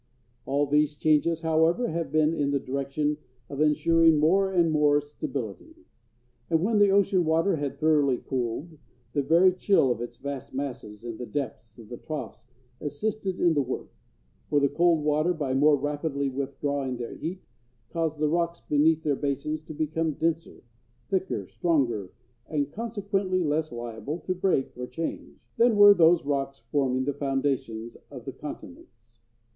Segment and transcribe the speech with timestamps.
[0.47, 3.19] ]All these changes, however, have been in the direction
[3.49, 5.75] of insuring more and more stability;
[6.49, 8.79] and when the ocean water had thoroughly cooled,
[9.13, 12.47] the very chill of its vast masses in the depths of the troughs
[12.79, 13.91] assisted in the work,
[14.49, 17.43] for the cold water, by more rapidly withdrawing their heat,
[17.91, 20.63] caused the rocks beneath their basins to become denser,
[21.11, 22.11] thicker, stronger,
[22.47, 27.95] and consequently less liable to break or change, than were those rocks forming the foundations
[28.09, 29.19] of the continents.